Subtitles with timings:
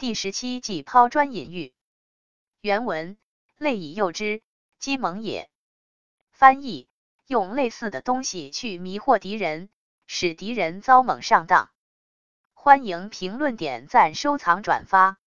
[0.00, 1.74] 第十七计抛砖引玉。
[2.60, 3.18] 原文：
[3.56, 4.42] 类以诱之，
[4.78, 5.50] 鸡蒙也。
[6.30, 6.88] 翻译：
[7.26, 9.68] 用类似的东西去迷惑敌人，
[10.06, 11.72] 使敌人遭猛上当。
[12.54, 15.18] 欢迎评论、点赞、收藏、转发。